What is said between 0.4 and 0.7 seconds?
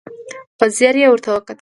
په